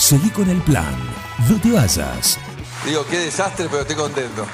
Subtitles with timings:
[0.00, 0.96] Seguí con el plan.
[1.46, 2.38] No te vayas.
[2.86, 4.46] Digo, qué desastre, pero estoy contento.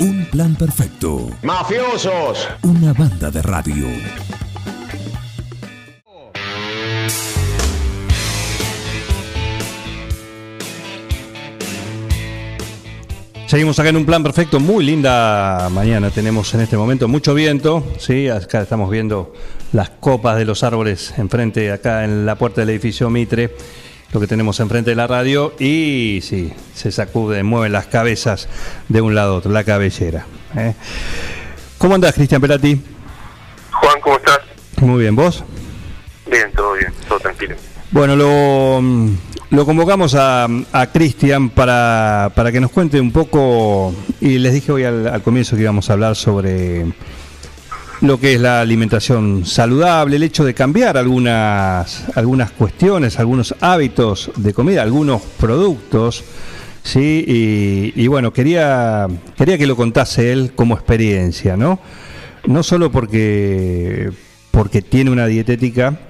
[0.00, 1.30] Un plan perfecto.
[1.42, 2.48] ¡Mafiosos!
[2.62, 3.86] Una banda de radio.
[13.46, 17.86] Seguimos acá en un plan perfecto, muy linda mañana tenemos en este momento, mucho viento,
[17.98, 19.32] sí, acá estamos viendo
[19.72, 23.54] las copas de los árboles enfrente, acá en la puerta del edificio Mitre,
[24.12, 28.48] lo que tenemos enfrente de la radio, y sí, se sacuden, mueven las cabezas
[28.88, 30.26] de un lado a otro, la cabellera.
[30.56, 30.74] ¿eh?
[31.78, 32.80] ¿Cómo andás, Cristian Pelati?
[33.70, 34.40] Juan, ¿cómo estás?
[34.82, 35.42] Muy bien, ¿vos?
[36.30, 37.56] Bien, todo bien, todo tranquilo.
[37.90, 38.82] Bueno, lo,
[39.50, 44.72] lo convocamos a, a Cristian para, para que nos cuente un poco, y les dije
[44.72, 46.86] hoy al, al comienzo que íbamos a hablar sobre
[48.02, 54.32] lo que es la alimentación saludable, el hecho de cambiar algunas, algunas cuestiones, algunos hábitos
[54.36, 56.24] de comida, algunos productos,
[56.82, 57.24] ¿sí?
[57.26, 61.78] Y, y bueno, quería, quería que lo contase él como experiencia, ¿no?
[62.44, 64.10] No solo porque,
[64.50, 66.00] porque tiene una dietética,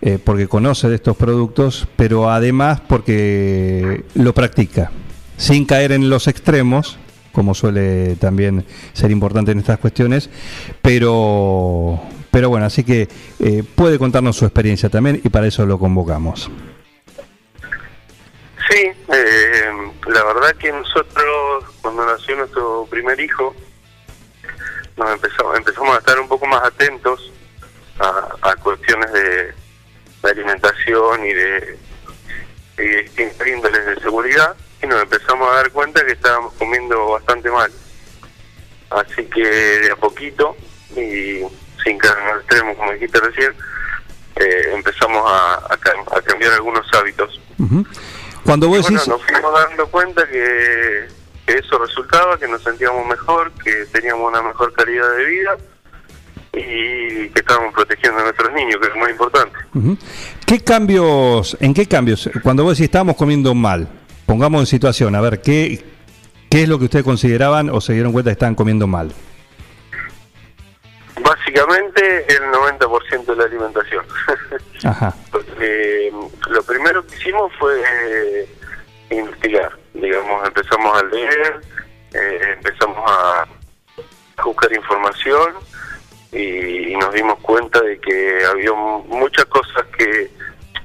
[0.00, 4.90] eh, porque conoce de estos productos, pero además porque lo practica,
[5.36, 6.96] sin caer en los extremos,
[7.32, 10.30] como suele también ser importante en estas cuestiones,
[10.80, 13.08] pero, pero bueno, así que
[13.40, 16.50] eh, puede contarnos su experiencia también y para eso lo convocamos.
[18.70, 18.78] Sí,
[19.12, 19.70] eh,
[20.06, 23.54] la verdad que nosotros, cuando nació nuestro primer hijo,
[24.96, 27.32] nos empezamos, empezamos a estar un poco más atentos
[27.98, 29.54] a, cuestiones de,
[30.22, 31.78] alimentación y de,
[32.78, 37.70] y índoles de seguridad y nos empezamos a dar cuenta que estábamos comiendo bastante mal.
[38.90, 40.56] Así que de a poquito
[40.90, 41.40] y
[41.82, 43.52] sin caer en el extremo, como dijiste recién,
[44.36, 47.40] eh, empezamos a, a cam- a cambiar algunos hábitos.
[48.44, 49.08] Cuando vos bueno, decís...
[49.08, 51.06] nos fuimos dando cuenta que,
[51.46, 55.56] que eso resultaba, que nos sentíamos mejor, que teníamos una mejor calidad de vida
[56.54, 59.56] y que estábamos protegiendo a nuestros niños, que es muy importante.
[60.44, 63.88] ¿Qué cambios, en qué cambios, cuando vos decís estábamos comiendo mal,
[64.26, 65.84] pongamos en situación, a ver, ¿qué,
[66.50, 69.12] qué es lo que ustedes consideraban o se dieron cuenta que estaban comiendo mal?
[71.20, 74.04] Básicamente el 90% de la alimentación.
[74.84, 78.48] Ajá, Porque mm, lo primero que hicimos fue eh,
[79.10, 81.60] investigar, digamos, empezamos a leer,
[82.14, 83.46] eh, empezamos a
[84.44, 85.54] buscar información
[86.32, 90.30] y, y nos dimos cuenta de que había muchas cosas que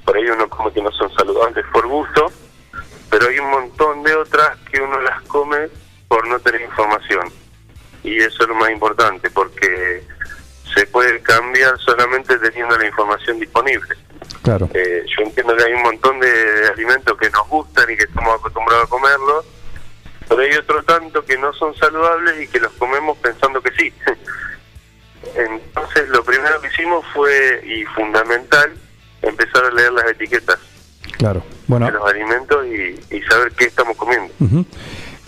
[0.06, 2.32] por ahí uno como que no son saludables por gusto,
[3.10, 5.70] pero hay un montón de otras que uno las come
[6.08, 7.32] por no tener información.
[8.04, 10.04] Y eso es lo más importante, porque
[10.74, 13.96] se puede cambiar solamente teniendo la información disponible.
[14.44, 14.70] claro.
[14.74, 18.04] Eh, yo entiendo que hay un montón de, de alimentos que nos gustan y que
[18.04, 19.46] estamos acostumbrados a comerlos,
[20.28, 23.94] pero hay otro tanto que no son saludables y que los comemos pensando que sí.
[25.36, 28.74] Entonces lo primero que hicimos fue, y fundamental,
[29.22, 30.60] empezar a leer las etiquetas
[31.18, 31.44] Claro.
[31.68, 34.32] Bueno, de los alimentos y, y saber qué estamos comiendo.
[34.40, 34.66] ujú.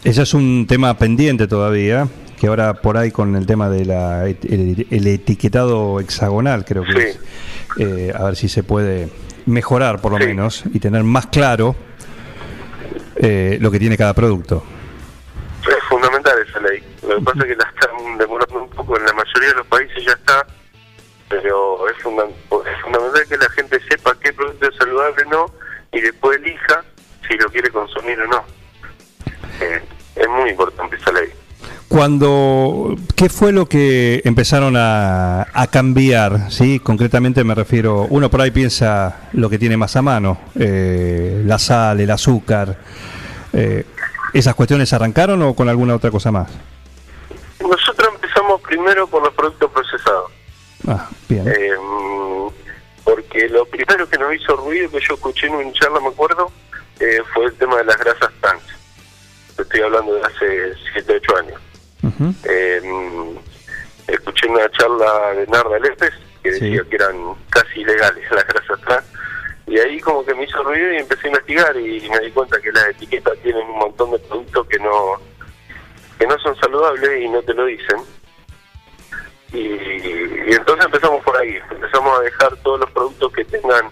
[0.04, 2.08] ese es un tema pendiente todavía,
[2.40, 6.94] que ahora por ahí con el tema de la et- el, etiquetado hexagonal, creo que
[6.94, 7.00] Sí.
[7.00, 7.20] es,
[7.80, 9.10] eh, a ver si se puede
[9.46, 10.28] mejorar por lo Sí.
[10.28, 11.76] menos y tener más claro
[13.18, 14.64] eh, lo que tiene cada producto.
[15.68, 16.82] Es fundamental esa ley.
[17.08, 19.68] Lo que pasa es que la están demorando un poco, en la mayoría de los
[19.68, 20.48] países ya está,
[21.28, 25.46] pero es, funda- es fundamental que la gente sepa qué producto es saludable o no
[25.92, 26.84] y después elija
[27.28, 28.44] si lo quiere consumir o no.
[29.62, 29.82] Eh,
[30.16, 31.30] es muy importante esa ley.
[31.88, 36.52] Cuando, ¿qué fue lo que empezaron a, a cambiar?
[36.52, 36.80] ¿sí?
[36.80, 41.58] Concretamente me refiero, uno por ahí piensa lo que tiene más a mano, eh, la
[41.58, 42.78] sal, el azúcar.
[43.54, 43.86] eh,
[44.34, 46.48] ¿Esas cuestiones arrancaron o con alguna otra cosa más?
[47.60, 50.32] Nosotros empezamos primero por los productos procesados.
[50.88, 51.48] Ah, bien.
[51.48, 51.72] Eh,
[53.10, 56.52] porque lo primero que nos hizo ruido, que yo escuché en un charla, me acuerdo,
[57.00, 58.62] eh, fue el tema de las grasas trans.
[59.58, 61.62] Estoy hablando de hace 7, 8 años.
[62.46, 62.82] Eh,
[64.08, 66.14] escuché una charla de Narda Lépez
[66.44, 66.60] que Sí.
[66.70, 67.16] decía que eran
[67.50, 69.06] casi ilegales las grasas trans.
[69.68, 72.60] Y ahí como que me hizo ruido y empecé a investigar y me di cuenta
[72.62, 75.16] que las etiquetas tienen un montón de productos que no
[76.18, 77.98] que no son saludables y no te lo dicen.
[79.52, 83.90] Y, y entonces empezamos por ahí, empezamos a dejar todos los productos que tengan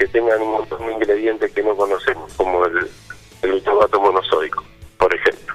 [0.00, 2.88] que tengan un montón de ingredientes que no conocemos, como el,
[3.42, 4.64] el glutamato monosódico,
[4.96, 5.54] por ejemplo,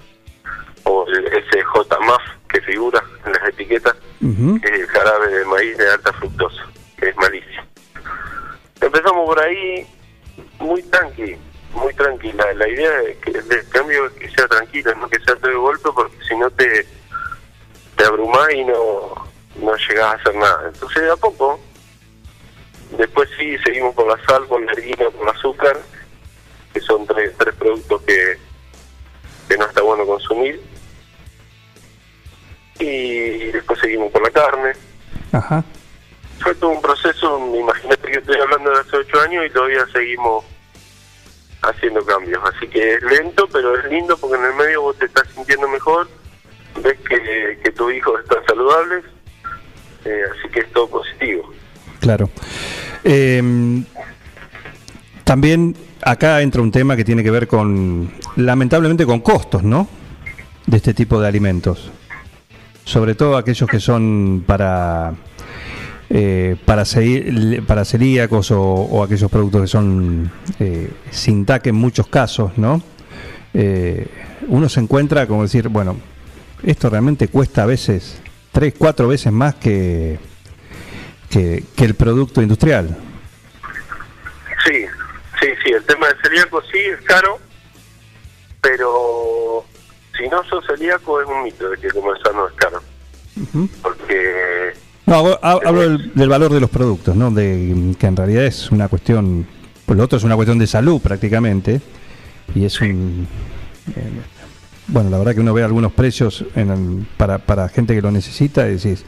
[0.84, 5.90] o el SJMAF que figura en las etiquetas, que es el jarabe de maíz de
[5.90, 6.45] alta fructosa,
[34.36, 34.74] carne.
[35.32, 35.64] Ajá.
[36.40, 40.44] Fue todo un proceso, imagínate que estoy hablando de hace ocho años y todavía seguimos
[41.62, 42.44] haciendo cambios.
[42.54, 45.68] Así que es lento, pero es lindo porque en el medio vos te estás sintiendo
[45.70, 46.10] mejor,
[46.84, 49.06] ves que, que tus hijos están saludables,
[50.04, 51.52] eh, así que es todo positivo.
[52.02, 52.30] Claro.
[53.04, 53.42] Eh,
[55.24, 59.88] también acá entra un tema que tiene que ver con, lamentablemente, con costos, ¿no?
[60.68, 61.92] De este tipo de alimentos.
[62.86, 65.14] Sobre todo aquellos que son para
[66.10, 66.84] eh, para,
[67.66, 72.82] para celíacos o, o, aquellos productos que son eh, sin TAC en muchos casos, ¿no?
[73.56, 74.08] Eh,
[74.48, 75.98] uno se encuentra como decir, bueno,
[76.62, 78.22] esto realmente cuesta a veces
[78.52, 80.20] tres, cuatro veces más que,
[81.30, 82.96] que, que el producto industrial.
[84.66, 84.86] Sí,
[85.42, 87.40] sí, sí, el tema del celíaco sí es caro,
[88.62, 89.66] pero
[90.18, 92.82] si no sos celíaco es un mito de que comer sano es caro.
[93.38, 93.70] Uh -huh.
[93.82, 94.74] Porque
[95.06, 97.30] no, hablo del, del, valor de los productos, ¿no?
[97.30, 99.46] De, que en realidad es una cuestión,
[99.86, 101.80] pues lo otro es una cuestión de salud prácticamente,
[102.56, 103.28] y es un...
[103.96, 104.10] Eh,
[104.88, 108.12] bueno, la verdad que uno ve algunos precios en el, para, para gente que lo
[108.12, 109.06] necesita y decís,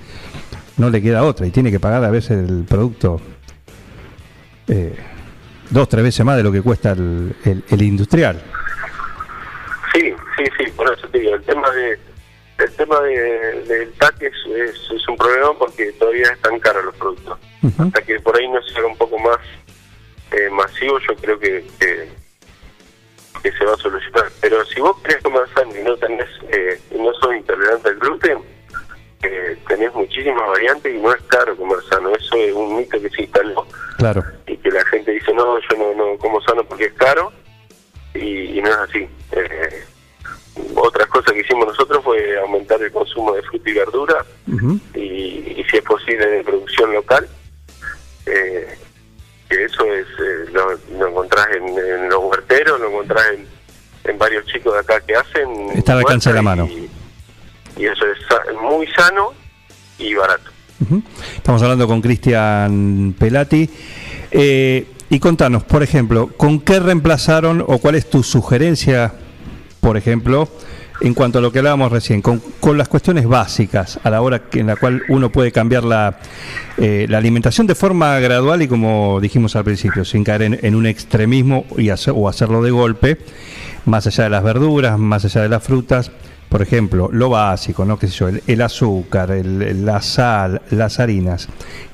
[0.77, 3.19] no le queda otra, y tiene que pagar a veces el producto
[4.67, 4.95] eh,
[5.71, 8.41] dos, tres veces más de lo que cuesta el, el, el industrial.
[10.87, 11.99] Por eso te digo, el tema de
[12.59, 16.95] el tema de, del TAC es, es, es, un problema porque todavía están caros los
[16.95, 17.37] productos.
[17.61, 17.87] Uh -huh.
[17.87, 19.37] Hasta que por ahí no se haga un poco más
[20.31, 22.09] eh, masivo, yo creo que, que,
[23.43, 24.31] que, se va a solucionar.
[24.41, 28.39] Pero si vos querés comer sano y no tenés, eh, no sos intolerante al gluten,
[29.23, 32.15] eh, tenés muchísimas variantes y no es caro comer sano.
[32.15, 33.67] Eso es un mito que se instaló.
[33.97, 34.23] Claro.
[34.47, 37.31] Y que la gente dice, no, yo no, no como sano porque es caro.
[38.15, 39.09] Y, y no es así.
[39.33, 39.83] Eh,
[40.97, 44.79] otras cosas que hicimos nosotros fue aumentar el consumo de fruta y verdura uh -huh.
[44.95, 47.27] y, y, si es posible de producción local
[48.25, 48.77] eh,
[49.49, 53.47] que eso es eh, lo, lo, encontrás en, en, los huerteros lo encontrás en,
[54.11, 56.89] en, varios chicos de acá que hacen está al alcance de la mano y,
[57.77, 58.17] y, eso es
[58.59, 59.33] muy sano
[59.99, 60.49] y barato
[60.81, 61.03] uh -huh.
[61.35, 63.69] estamos hablando con Cristian Pelati
[64.31, 69.13] eh, y contanos, por ejemplo, ¿con qué reemplazaron o cuál es tu sugerencia
[69.87, 70.49] por ejemplo,
[71.01, 74.43] en cuanto a lo que hablábamos recién, con, con, las cuestiones básicas a la hora
[74.53, 76.19] en la cual uno puede cambiar la,
[76.77, 80.75] eh, la, alimentación de forma gradual y como dijimos al principio, sin caer en, en
[80.75, 83.17] un extremismo y hacer, o hacerlo de golpe,
[83.85, 86.11] más allá de las verduras, más allá de las frutas,
[86.49, 87.99] por ejemplo, lo básico, ¿no?
[87.99, 88.27] ¿Qué sé yo?
[88.29, 91.49] El, el azúcar, el, la sal, las harinas.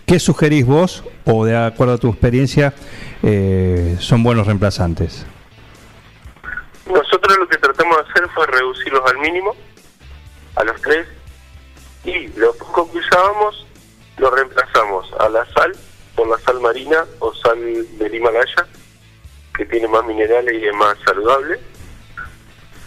[0.06, 2.74] ¿Qué sugerís vos o de acuerdo a tu experiencia
[3.24, 5.26] eh, son buenos reemplazantes?
[6.86, 9.56] Nosotros lo que tratamos de hacer fue reducirlos al mínimo,
[10.56, 11.08] a los tres,
[12.04, 13.66] y lo poco que usábamos
[14.18, 15.76] lo reemplazamos a la sal
[16.16, 17.58] por la sal marina o sal
[17.98, 18.68] del Himalaya,
[19.56, 21.60] que tiene más minerales y es más saludable.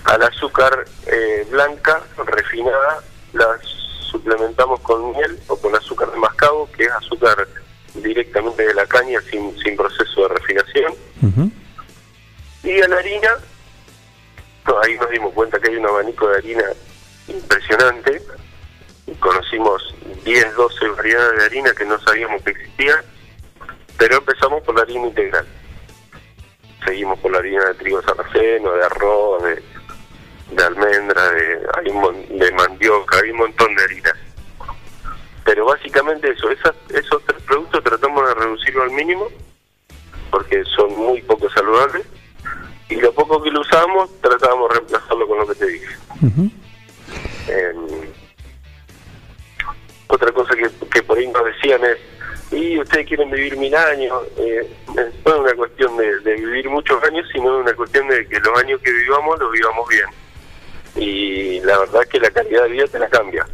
[0.05, 6.85] Al azúcar eh, blanca, refinada, la suplementamos con miel o con azúcar de mascabo, que
[6.85, 7.49] es azúcar
[7.95, 10.93] directamente de la caña sin, sin proceso de refinación.
[11.23, 11.51] Uh -huh.
[12.63, 13.31] Y a la harina
[14.83, 16.65] ahí nos dimos cuenta que hay un abanico de harina
[17.29, 18.23] impresionante.
[19.21, 19.95] Conocimos
[20.25, 23.01] 10, 12 variedades de harina que no sabíamos que existían,
[23.97, 25.47] pero empezamos por la harina integral.
[26.85, 29.63] Seguimos por la harina de trigo sarraceno, de arroz, de,
[30.51, 34.15] de almendra, de, hay un, de mandioca, hay un montón de harinas.
[35.45, 39.29] Pero básicamente eso, esas, esos tres productos tratamos de reducirlo al mínimo,
[40.31, 42.05] porque son muy poco saludables
[42.89, 45.97] y lo poco que lo usamos tratábamos de reemplazarlo con lo que te dije.
[46.23, 46.51] Uh -huh.
[47.49, 47.75] eh,
[50.09, 51.99] otra cosa que, que, por ahí nos decían es,
[52.53, 57.03] y ustedes quieren vivir mil años, eh, no es una cuestión de, de, vivir muchos
[57.03, 60.07] años, sino una cuestión de que los años que vivamos los vivamos bien.
[60.95, 63.47] Y la verdad es que la calidad de vida te la cambia.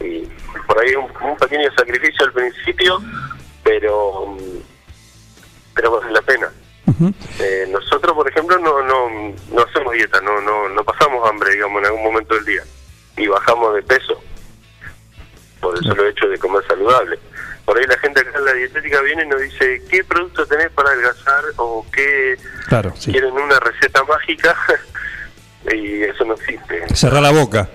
[0.00, 0.28] Y
[0.66, 3.02] por ahí un, un pequeño sacrificio al principio,
[3.64, 4.36] pero,
[5.74, 6.52] pero vale la pena.
[7.00, 7.14] -huh.
[7.40, 9.08] eh, nosotros, por ejemplo, no, no,
[9.52, 12.62] no hacemos dieta, no, no, no pasamos hambre, digamos, en algún momento del día.
[13.16, 14.20] Y bajamos de peso.
[15.60, 15.96] Por eso uh -huh.
[15.96, 17.18] lo he hecho de comer saludable.
[17.64, 20.70] por ahí la gente acá en la dietética viene y nos dice, ¿qué producto tenés
[20.70, 21.44] para adelgazar?
[21.56, 22.36] O qué
[22.68, 23.10] Claro, sí.
[23.12, 24.56] quieren una receta mágica
[25.74, 26.94] y eso no existe.
[26.94, 27.68] Cerrar la boca.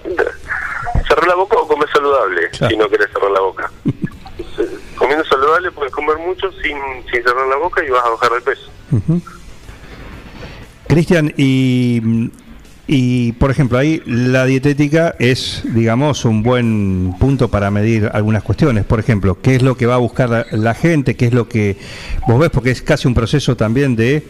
[1.07, 2.71] Cerrar la boca o comer saludable, Claro.
[2.71, 3.71] si no querés cerrar la boca.
[4.97, 6.77] Comiendo saludable puedes comer mucho sin,
[7.11, 8.71] sin cerrar la boca y vas a bajar de peso.
[8.93, 9.21] Ujú.
[10.87, 12.29] Cristian, y,
[12.85, 18.85] y por ejemplo, ahí la dietética es, digamos, un buen punto para medir algunas cuestiones.
[18.85, 21.15] Por ejemplo, ¿qué es lo que va a buscar la, gente?
[21.15, 21.77] ¿Qué es lo que
[22.27, 22.51] vos ves?
[22.51, 24.23] Porque es casi un proceso también de,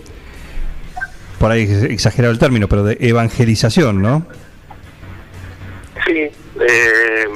[1.40, 4.26] por ahí exagerado el término, pero de evangelización, ¿no?
[6.06, 6.30] Sí,
[6.62, 7.28] eh,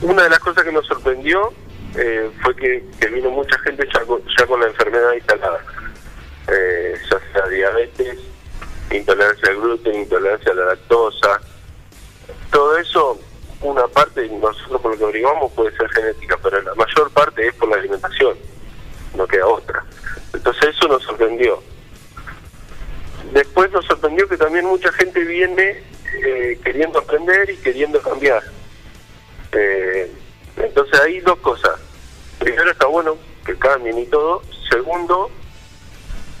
[0.00, 1.52] una de las cosas que nos sorprendió
[1.96, 5.60] eh, fue que, que vino mucha gente ya con la enfermedad instalada,
[10.74, 11.40] lactosa,
[12.50, 13.20] todo eso,
[13.62, 17.54] una parte, nosotros por lo que averiguamos puede ser genética, pero la mayor parte es
[17.54, 18.36] por la alimentación,
[19.16, 19.84] no queda otra.
[20.32, 21.62] Entonces eso nos sorprendió.
[23.32, 25.82] Después nos sorprendió que también mucha gente viene
[26.24, 28.42] eh, queriendo aprender y queriendo cambiar.
[29.52, 30.12] Eh,
[30.56, 31.80] entonces hay dos cosas.
[32.38, 34.42] Primero está bueno que cambien y todo.
[34.70, 35.30] Segundo,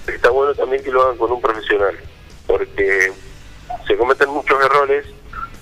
[0.06, 1.96] está bueno también que lo hagan con un profesional.
[2.46, 3.12] Porque
[4.04, 5.06] cometen muchos errores,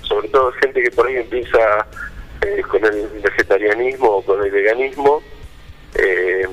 [0.03, 1.87] sobre todo gente que por ahí empieza
[2.41, 5.23] eh, con el vegetarianismo o con el veganismo.
[5.95, 6.45] Eh,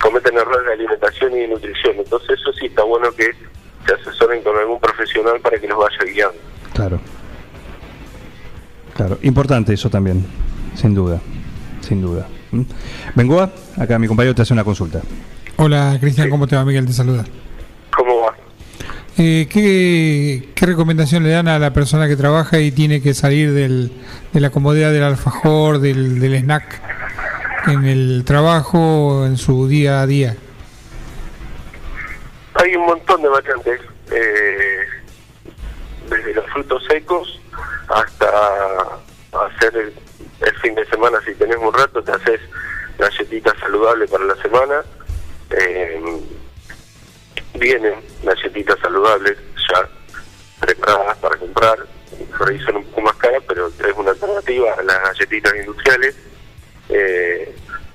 [0.00, 1.96] cometen errores de alimentación y de nutrición.
[1.98, 3.32] Entonces eso sí está bueno que
[3.86, 6.38] se asesoren con algún profesional para que los vaya guiando.
[6.72, 7.00] Claro.
[8.94, 10.24] Claro, importante eso también,
[10.74, 11.20] sin duda,
[11.82, 12.26] sin duda.
[12.50, 12.62] ¿Mm?
[13.14, 15.02] Bengoa, acá mi compañero te hace una consulta.
[15.56, 16.64] Hola Cristian, ¿cómo te va?
[16.64, 17.26] Miguel te saluda.
[19.18, 23.52] Eh, ¿qué, ¿Qué recomendación le dan a la persona que trabaja y tiene que salir
[23.52, 23.90] del,
[24.32, 26.82] de la comodidad del alfajor, del, del snack
[27.68, 30.36] en el trabajo, en su día a día?
[32.54, 33.80] Hay un montón de variantes,
[34.10, 34.78] eh,
[36.10, 37.40] desde los frutos secos
[37.88, 38.28] hasta
[39.32, 39.94] hacer el,
[40.46, 42.40] el fin de semana, si tenés un rato, te haces
[42.98, 44.74] galletitas saludables para la semana.
[45.50, 46.02] Eh,
[47.58, 49.36] vienen galletitas saludables
[49.68, 49.88] ya
[50.60, 51.78] preparadas para comprar,
[52.64, 56.16] son un poco más caras, pero es una alternativa a las galletitas industriales.
[56.88, 57.54] Eh,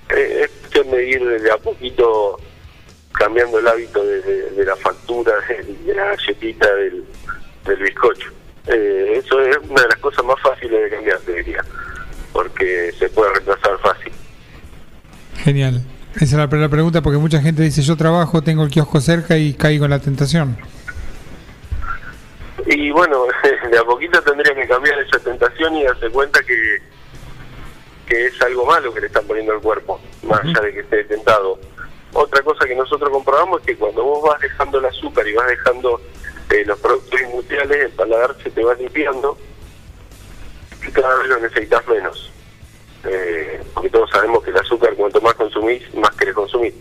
[0.10, 2.40] eh, es cuestión de ir de a poquito
[3.14, 7.06] cambiando el hábito de, la factura, de, la galletita, del,
[7.66, 8.30] del bizcocho.
[8.68, 11.64] Eh, eso es una de las cosas más fáciles de cambiar, te diría,
[12.32, 14.12] porque se puede reemplazar fácil.
[15.38, 15.84] Genial.
[16.16, 19.38] Esa es la primera pregunta porque mucha gente dice yo trabajo, tengo el kiosco cerca
[19.38, 20.58] y caigo en la tentación.
[22.66, 23.26] Y bueno,
[23.72, 26.82] de a poquito tendría que cambiar esa tentación y darse cuenta que,
[28.06, 31.04] que es algo malo que le están poniendo al cuerpo, más allá de que esté
[31.06, 31.60] tentado.
[32.14, 35.48] Otra cosa que nosotros comprobamos es que cuando vos vas dejando el azúcar y vas
[35.48, 36.02] dejando
[36.50, 39.38] eh, los productos industriales, el paladar se te va limpiando
[40.86, 42.31] y cada vez lo necesitas menos.
[43.82, 46.72] Porque todos sabemos que el azúcar cuanto más consumís, más querés consumir.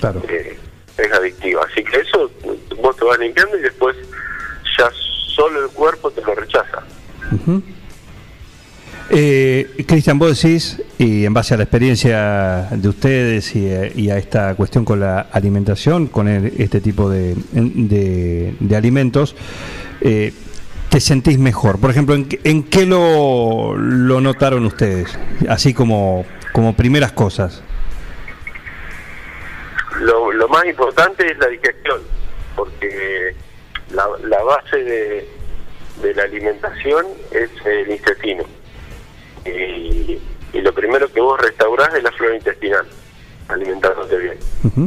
[0.00, 0.20] Claro.
[0.28, 0.58] Eh,
[0.96, 1.62] es adictiva.
[1.70, 2.28] Así que eso
[2.82, 3.94] vos te vas limpiando y después
[4.76, 4.90] ya
[5.36, 6.82] solo el cuerpo te lo rechaza.
[9.10, 14.18] Eh, Cristian, vos decís, y en base a la experiencia de ustedes y, y a
[14.18, 19.36] esta cuestión con la alimentación, con el- este tipo de, de- de alimentos,
[20.00, 20.32] eh,
[20.88, 21.78] te sentís mejor.
[21.78, 25.16] Por ejemplo, ¿en, qué- en qué lo, lo notaron ustedes?
[25.48, 27.62] Así como, como primeras cosas.
[30.00, 32.00] Lo, lo más importante es la digestión,
[32.54, 33.34] porque
[33.90, 35.28] la, la base de,
[36.02, 38.44] de la alimentación es el intestino.
[39.44, 40.20] Y,
[40.52, 42.86] y lo primero que vos restaurás es la flora intestinal,
[43.48, 44.38] alimentándote bien.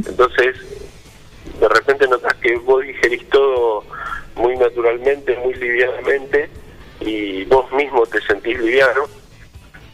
[0.08, 0.56] Entonces,
[1.60, 3.84] de repente notas que vos digerís todo
[4.36, 6.50] muy naturalmente, muy livianamente,
[7.00, 9.06] y vos mismo te sentís liviano.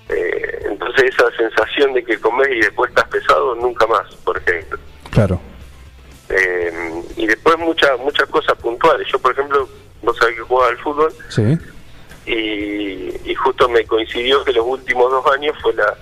[0.09, 4.79] Eh, entonces esa sensación de que comés y después estás pesado, nunca más, por ejemplo.
[5.11, 5.39] Claro.
[6.29, 9.07] Eh, y después muchas muchas cosas puntuales.
[9.11, 9.67] Yo, por ejemplo,
[10.01, 11.57] vos sabés que jugaba al fútbol Sí.
[12.25, 15.95] y, y justo me coincidió que los últimos dos años fue la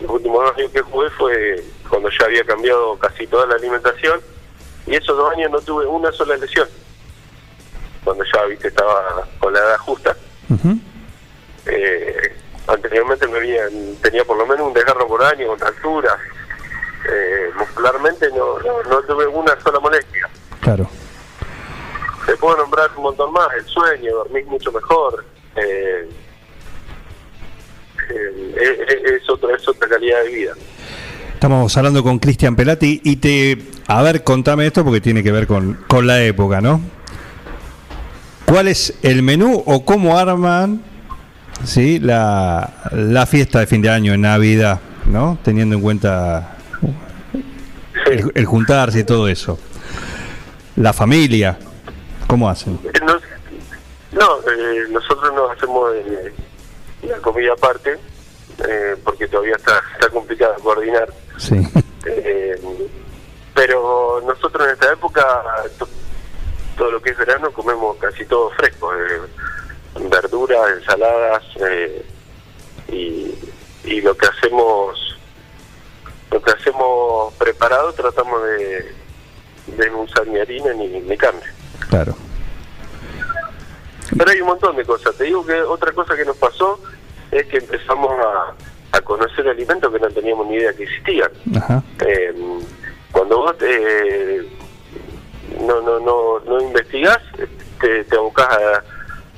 [0.00, 4.20] los últimos dos años que jugué fue cuando ya había cambiado casi toda la alimentación
[4.86, 6.68] y esos dos años no tuve una sola lesión
[8.04, 10.14] cuando ya viste estaba con la edad justa
[10.50, 10.78] Ujú.
[11.66, 12.35] eh,
[12.66, 16.16] anteriormente me habían, tenía por lo menos un desgarro por año contracturas
[17.08, 20.28] eh, muscularmente no, no, no tuve una sola molestia
[20.60, 20.88] Claro.
[22.26, 26.08] te puedo nombrar un montón más, el sueño, dormir mucho mejor, eh,
[28.10, 28.86] eh,
[29.22, 30.52] es otra, es otra calidad de vida.
[31.34, 33.58] Estamos hablando con Cristian Pelati y te...
[33.86, 36.80] A ver, contame esto porque tiene que ver con, con la época, ¿no?
[38.44, 40.82] ¿Cuál es el menú o cómo arman
[41.64, 41.98] ¿sí?
[41.98, 45.38] la, la fiesta de fin de año en Navidad, ¿no?
[45.42, 46.56] Teniendo en cuenta
[48.06, 49.58] el, el juntarse y todo eso.
[50.76, 51.58] La familia,
[52.26, 52.78] ¿cómo hacen?
[53.04, 53.22] Nos-
[54.12, 56.32] no, eh, nosotros nos hacemos eh,
[57.02, 57.98] la comida aparte,
[58.66, 61.08] eh, porque todavía está, está complicado coordinar.
[61.36, 61.56] Sí.
[62.06, 62.58] Eh,
[63.54, 65.22] pero nosotros en esta época,
[65.78, 65.88] to-
[66.78, 68.90] todo lo que es verano, comemos casi todo fresco.
[70.10, 72.04] Verduras, ensaladas, eh,
[72.88, 73.34] y,
[73.84, 75.18] y lo que hacemos
[76.30, 78.92] lo que hacemos preparado tratamos de,
[79.66, 81.40] de no usar ni harina ni, ni carne.
[81.88, 82.14] Claro.
[84.16, 85.14] Pero hay un montón de cosas.
[85.16, 86.80] Te digo que otra cosa que nos pasó
[87.30, 88.54] es que empezamos a,
[88.96, 91.30] a conocer alimentos que no teníamos ni idea que existían.
[91.56, 91.82] Ajá.
[92.00, 92.34] Eh,
[93.12, 94.48] cuando vos eh,
[95.60, 97.20] no, no, no, no investigás,
[97.80, 98.84] te, te abocás a,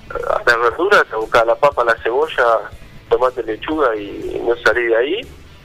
[0.08, 2.70] las verduras, a la papa, la cebolla,
[3.08, 5.20] tomate, lechuga y no salís de ahí.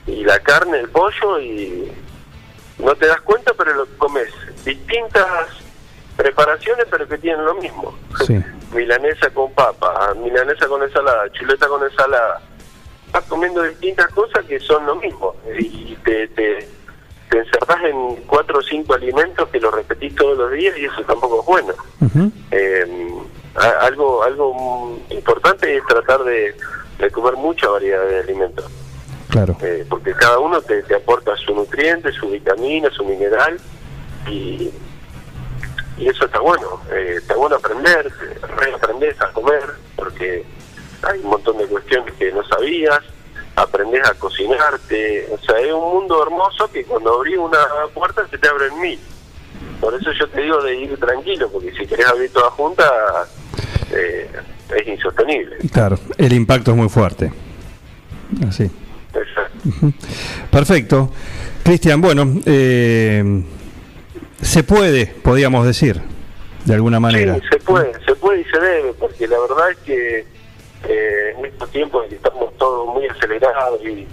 [0.06, 1.90] Y la carne, el pollo y
[2.78, 4.28] no te das cuenta, pero lo comes.
[4.64, 5.48] Distintas
[6.16, 7.96] preparaciones, pero que tienen lo mismo.
[8.26, 8.38] Sí.
[8.74, 12.40] Milanesa con papa, milanesa con ensalada, chuleta con ensalada.
[13.12, 15.36] Vas comiendo distintas cosas que son lo mismo.
[15.56, 16.68] Y te, te,
[17.30, 21.02] te encerrás en cuatro o cinco alimentos que los repetís todos los días y eso
[21.06, 21.74] tampoco es bueno.
[22.50, 23.13] Eh,
[23.56, 26.56] a- algo algo importante es tratar de,
[26.98, 28.64] de comer mucha variedad de alimentos,
[29.28, 29.56] Claro.
[29.62, 33.58] eh, porque cada uno te, te aporta su nutriente, su vitamina, su mineral
[34.28, 34.70] y,
[35.98, 36.80] y eso está bueno.
[36.92, 39.62] Eh, está bueno aprender, te reaprendes a comer,
[39.96, 40.44] porque
[41.02, 43.00] hay un montón de cuestiones que no sabías,
[43.56, 47.58] aprendes a cocinarte, o sea, es un mundo hermoso que cuando abrís una
[47.92, 48.98] puerta se te abren mil.
[49.84, 52.90] Por eso yo te digo de ir tranquilo, porque si querés abrir toda junta,
[53.92, 54.30] eh,
[54.74, 55.58] es insostenible.
[55.70, 55.98] Claro.
[56.16, 57.30] El impacto es muy fuerte.
[58.48, 58.70] Así.
[59.12, 59.92] Exacto.
[60.50, 61.10] Perfecto.
[61.62, 63.42] Cristian, bueno, eh,
[64.40, 66.00] se puede, podríamos decir,
[66.64, 67.34] de alguna manera.
[67.34, 70.26] Sí, se puede, se puede y se debe, porque la verdad es que
[70.88, 74.08] eh, en estos tiempos en que estamos todos muy acelerados y,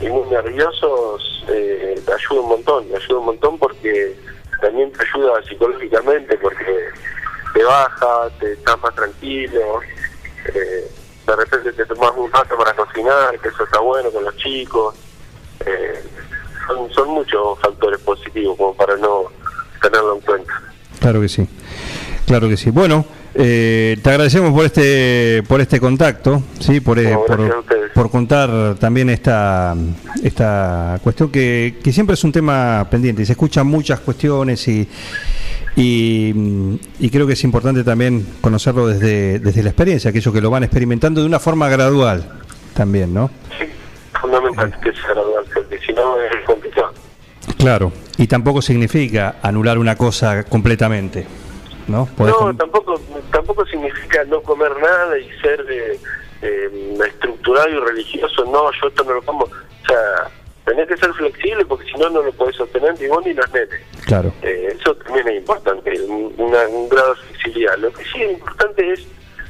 [0.00, 4.16] y muy nerviosos, eh, te ayuda un montón, ayuda un montón porque
[4.60, 6.88] también te ayuda psicológicamente, porque
[7.54, 9.80] te baja, te estás más tranquilo,
[10.54, 10.90] eh,
[11.26, 14.94] de repente te tomas un rato para cocinar, que eso está bueno con los chicos.
[15.66, 16.02] eh,
[16.66, 19.24] son, son muchos factores positivos como para no
[19.82, 20.62] tenerlo en cuenta.
[21.00, 21.48] Claro que sí.
[22.26, 22.70] Claro que sí.
[22.70, 27.24] Bueno, eh, te agradecemos por este por este contacto, sí, por, eh, No,
[27.94, 29.74] por, contar también esta
[30.22, 34.88] esta cuestión que, que siempre es un tema pendiente y se escuchan muchas cuestiones y
[35.76, 36.34] y,
[36.98, 40.64] y creo que es importante también conocerlo desde desde la experiencia, aquellos que lo van
[40.64, 42.24] experimentando de una forma gradual
[42.74, 43.30] también, ¿no?
[43.58, 43.66] Sí,
[44.20, 46.92] fundamental que sea gradual, porque si no es complicado.
[47.58, 47.92] Claro.
[48.18, 51.26] Y tampoco significa anular una cosa completamente,
[51.88, 52.06] ¿no?
[52.06, 53.00] Podés No, tampoco
[53.50, 55.98] tampoco significa no comer nada y ser eh,
[56.42, 58.44] eh, estructurado y religioso.
[58.44, 59.44] No, yo esto no lo como.
[59.44, 60.30] O sea,
[60.64, 63.50] tenés que ser flexible porque si no, no lo podés sostener ni vos ni los
[63.52, 63.80] nenes.
[64.06, 64.32] Claro.
[64.42, 67.76] Eh, eso también es importante, un, una- un grado de flexibilidad.
[67.78, 69.06] Lo que sí es importante es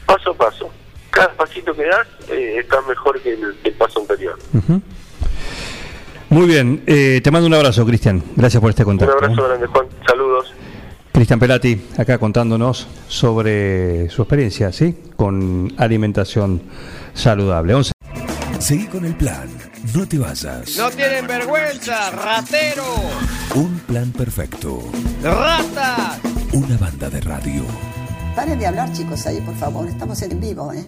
[0.07, 0.71] paso a paso.
[1.11, 4.39] Cada pasito que das eh, está mejor que el, el paso anterior.
[6.31, 8.23] Muy bien, eh, te mando un abrazo, Cristian.
[8.37, 9.13] Gracias por este Un contacto.
[9.17, 9.49] abrazo ¿eh?
[9.49, 9.87] grande, Juan.
[10.07, 10.55] Saludos.
[11.21, 14.97] Cristian Pelati, acá contándonos sobre su experiencia, ¿sí?
[15.17, 16.63] Con alimentación
[17.13, 17.75] saludable.
[17.75, 17.93] 11.
[18.59, 19.47] Seguí con el plan.
[19.95, 20.79] No te vayas.
[20.79, 22.85] No tienen vergüenza, ratero,
[23.55, 24.83] Un plan perfecto.
[25.23, 26.19] rata.
[26.55, 27.65] Una banda de radio.
[28.35, 29.87] Paren de hablar, chicos, ahí, por favor.
[29.89, 30.87] Estamos en vivo, ¿eh?